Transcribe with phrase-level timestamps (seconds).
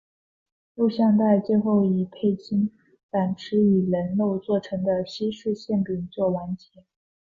[0.73, 2.71] 录像带最后以佩芮
[3.11, 6.83] 反吃以人肉做成的西式馅饼作完结。